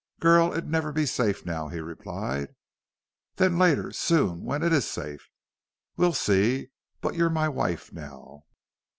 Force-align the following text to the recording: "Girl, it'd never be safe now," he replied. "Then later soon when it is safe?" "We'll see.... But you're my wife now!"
"Girl, 0.19 0.51
it'd 0.51 0.67
never 0.67 0.91
be 0.91 1.05
safe 1.05 1.45
now," 1.45 1.67
he 1.67 1.79
replied. 1.79 2.55
"Then 3.35 3.59
later 3.59 3.91
soon 3.91 4.43
when 4.43 4.63
it 4.63 4.73
is 4.73 4.89
safe?" 4.89 5.29
"We'll 5.95 6.13
see.... 6.13 6.71
But 7.01 7.13
you're 7.13 7.29
my 7.29 7.47
wife 7.47 7.93
now!" 7.93 8.45